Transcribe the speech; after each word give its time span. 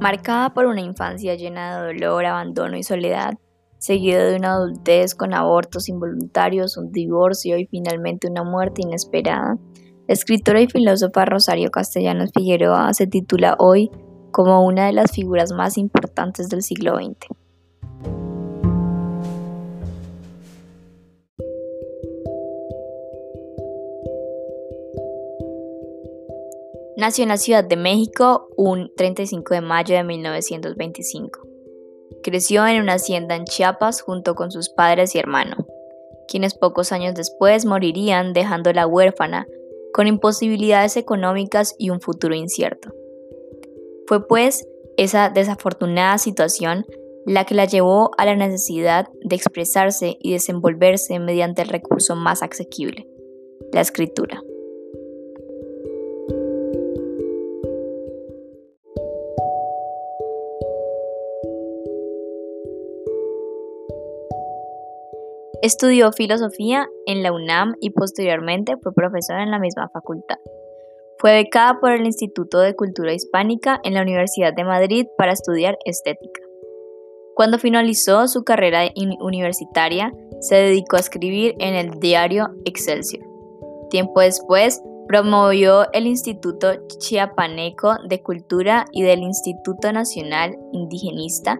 Marcada 0.00 0.54
por 0.54 0.66
una 0.66 0.80
infancia 0.80 1.34
llena 1.34 1.80
de 1.82 1.94
dolor, 1.94 2.24
abandono 2.24 2.76
y 2.76 2.82
soledad, 2.82 3.34
seguido 3.78 4.24
de 4.24 4.36
una 4.36 4.52
adultez 4.52 5.14
con 5.14 5.34
abortos 5.34 5.88
involuntarios, 5.88 6.76
un 6.76 6.92
divorcio 6.92 7.58
y 7.58 7.66
finalmente 7.66 8.28
una 8.28 8.44
muerte 8.44 8.82
inesperada, 8.82 9.56
la 10.08 10.14
escritora 10.14 10.62
y 10.62 10.68
filósofa 10.68 11.26
Rosario 11.26 11.70
Castellanos 11.70 12.30
Figueroa 12.34 12.94
se 12.94 13.06
titula 13.06 13.56
hoy 13.58 13.90
como 14.30 14.64
una 14.64 14.86
de 14.86 14.94
las 14.94 15.12
figuras 15.12 15.52
más 15.52 15.76
importantes 15.76 16.48
del 16.48 16.62
siglo 16.62 16.96
XX. 16.96 17.37
Nació 26.98 27.22
en 27.22 27.28
la 27.28 27.36
Ciudad 27.36 27.62
de 27.62 27.76
México 27.76 28.48
un 28.56 28.90
35 28.96 29.54
de 29.54 29.60
mayo 29.60 29.94
de 29.94 30.02
1925. 30.02 31.46
Creció 32.24 32.66
en 32.66 32.82
una 32.82 32.94
hacienda 32.94 33.36
en 33.36 33.44
Chiapas 33.44 34.00
junto 34.00 34.34
con 34.34 34.50
sus 34.50 34.68
padres 34.68 35.14
y 35.14 35.20
hermano, 35.20 35.64
quienes 36.26 36.56
pocos 36.56 36.90
años 36.90 37.14
después 37.14 37.66
morirían 37.66 38.32
dejándola 38.32 38.88
huérfana, 38.88 39.46
con 39.92 40.08
imposibilidades 40.08 40.96
económicas 40.96 41.76
y 41.78 41.90
un 41.90 42.00
futuro 42.00 42.34
incierto. 42.34 42.90
Fue 44.08 44.26
pues 44.26 44.66
esa 44.96 45.30
desafortunada 45.30 46.18
situación 46.18 46.84
la 47.24 47.44
que 47.44 47.54
la 47.54 47.66
llevó 47.66 48.10
a 48.18 48.24
la 48.24 48.34
necesidad 48.34 49.06
de 49.22 49.36
expresarse 49.36 50.16
y 50.20 50.32
desenvolverse 50.32 51.20
mediante 51.20 51.62
el 51.62 51.68
recurso 51.68 52.16
más 52.16 52.42
asequible, 52.42 53.06
la 53.72 53.82
escritura. 53.82 54.42
Estudió 65.62 66.12
filosofía 66.12 66.86
en 67.06 67.22
la 67.22 67.32
UNAM 67.32 67.74
y 67.80 67.90
posteriormente 67.90 68.76
fue 68.82 68.92
profesora 68.94 69.42
en 69.42 69.50
la 69.50 69.58
misma 69.58 69.88
facultad. 69.92 70.36
Fue 71.18 71.32
becada 71.32 71.80
por 71.80 71.92
el 71.92 72.06
Instituto 72.06 72.60
de 72.60 72.76
Cultura 72.76 73.12
Hispánica 73.12 73.80
en 73.82 73.94
la 73.94 74.02
Universidad 74.02 74.54
de 74.54 74.64
Madrid 74.64 75.06
para 75.16 75.32
estudiar 75.32 75.76
estética. 75.84 76.40
Cuando 77.34 77.58
finalizó 77.58 78.28
su 78.28 78.44
carrera 78.44 78.88
universitaria, 79.20 80.12
se 80.40 80.56
dedicó 80.56 80.96
a 80.96 81.00
escribir 81.00 81.54
en 81.58 81.74
el 81.74 81.98
diario 81.98 82.48
Excelsior. 82.64 83.24
Tiempo 83.90 84.20
después, 84.20 84.82
promovió 85.08 85.90
el 85.92 86.06
Instituto 86.06 86.86
Chiapaneco 86.98 87.96
de 88.08 88.22
Cultura 88.22 88.84
y 88.92 89.02
del 89.02 89.20
Instituto 89.20 89.90
Nacional 89.90 90.56
Indigenista 90.72 91.58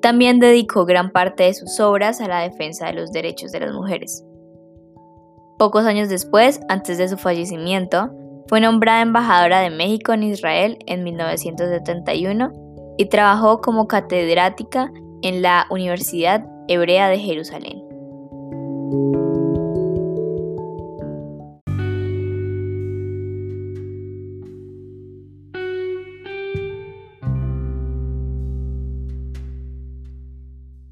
también 0.00 0.38
dedicó 0.38 0.84
gran 0.84 1.10
parte 1.10 1.44
de 1.44 1.54
sus 1.54 1.80
obras 1.80 2.20
a 2.20 2.28
la 2.28 2.40
defensa 2.40 2.86
de 2.86 2.94
los 2.94 3.12
derechos 3.12 3.52
de 3.52 3.60
las 3.60 3.72
mujeres. 3.72 4.24
Pocos 5.58 5.86
años 5.86 6.08
después, 6.08 6.60
antes 6.68 6.98
de 6.98 7.08
su 7.08 7.16
fallecimiento, 7.16 8.10
fue 8.48 8.60
nombrada 8.60 9.00
embajadora 9.00 9.60
de 9.60 9.70
México 9.70 10.12
en 10.12 10.22
Israel 10.22 10.78
en 10.86 11.02
1971 11.02 12.52
y 12.98 13.06
trabajó 13.06 13.60
como 13.60 13.88
catedrática 13.88 14.92
en 15.22 15.42
la 15.42 15.66
Universidad 15.70 16.44
Hebrea 16.68 17.08
de 17.08 17.18
Jerusalén. 17.18 17.85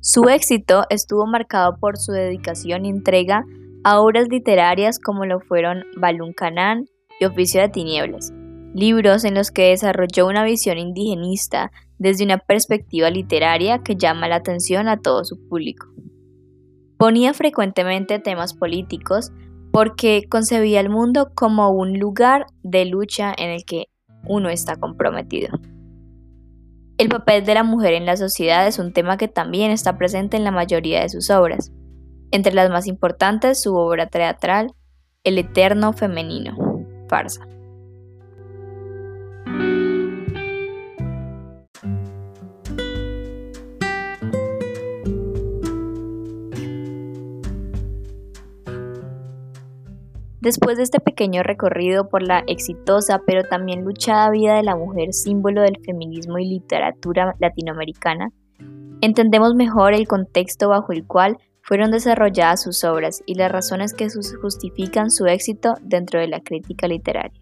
Su 0.07 0.29
éxito 0.29 0.85
estuvo 0.91 1.27
marcado 1.27 1.79
por 1.79 1.97
su 1.97 2.13
dedicación 2.13 2.85
y 2.85 2.91
entrega 2.91 3.47
a 3.85 4.01
obras 4.01 4.29
literarias 4.29 4.99
como 4.99 5.25
lo 5.25 5.41
fueron 5.41 5.85
Balún 5.97 6.35
Canán 6.35 6.85
y 7.19 7.25
Oficio 7.25 7.63
de 7.63 7.71
Tinieblas, 7.71 8.31
libros 8.75 9.25
en 9.25 9.33
los 9.33 9.51
que 9.51 9.71
desarrolló 9.71 10.27
una 10.27 10.45
visión 10.45 10.77
indigenista 10.77 11.73
desde 11.97 12.25
una 12.25 12.37
perspectiva 12.37 13.09
literaria 13.09 13.79
que 13.79 13.97
llama 13.97 14.29
la 14.29 14.37
atención 14.37 14.89
a 14.89 15.01
todo 15.01 15.25
su 15.25 15.49
público. 15.49 15.87
Ponía 16.99 17.33
frecuentemente 17.33 18.19
temas 18.19 18.53
políticos 18.53 19.33
porque 19.73 20.25
concebía 20.29 20.81
el 20.81 20.91
mundo 20.91 21.31
como 21.35 21.71
un 21.71 21.99
lugar 21.99 22.45
de 22.63 22.85
lucha 22.85 23.33
en 23.39 23.49
el 23.49 23.65
que 23.65 23.87
uno 24.27 24.51
está 24.51 24.77
comprometido. 24.77 25.59
El 27.05 27.11
papel 27.11 27.45
de 27.45 27.53
la 27.53 27.65
mujer 27.65 27.93
en 27.93 28.07
la 28.07 28.17
sociedad 28.17 28.67
es 28.67 28.79
un 28.79 28.95
tema 28.95 29.19
que 29.19 29.29
también 29.29 29.71
está 29.71 29.99
presente 29.99 30.39
en 30.39 30.45
la 30.45 30.51
mayoría 30.51 31.03
de 31.03 31.11
sus 31.11 31.29
obras. 31.29 31.71
Entre 32.31 32.55
las 32.55 32.71
más 32.71 32.87
importantes, 32.87 33.61
su 33.61 33.77
obra 33.77 34.07
teatral, 34.07 34.73
El 35.23 35.37
Eterno 35.37 35.93
Femenino, 35.93 36.57
farsa. 37.07 37.47
Después 50.45 50.77
de 50.77 50.83
este 50.83 51.01
pequeño 51.01 51.43
recorrido 51.43 52.11
por 52.11 52.23
la 52.23 52.45
exitosa 52.47 53.23
pero 53.27 53.45
también 53.45 53.83
luchada 53.83 54.29
vida 54.31 54.57
de 54.57 54.63
la 54.63 54.77
mujer 54.77 55.15
símbolo 55.15 55.63
del 55.63 55.79
feminismo 55.83 56.39
y 56.39 56.45
literatura 56.45 57.35
latinoamericana, 57.39 58.31
entendemos 59.01 59.55
mejor 59.55 59.95
el 59.95 60.07
contexto 60.07 60.69
bajo 60.69 60.93
el 60.93 61.07
cual 61.07 61.39
fueron 61.63 61.91
desarrolladas 61.93 62.63
sus 62.63 62.85
obras 62.85 63.23
y 63.25 63.37
las 63.37 63.51
razones 63.51 63.95
que 63.95 64.09
justifican 64.11 65.11
su 65.11 65.25
éxito 65.25 65.77
dentro 65.81 66.21
de 66.21 66.29
la 66.29 66.41
crítica 66.41 66.89
literaria. 66.89 67.41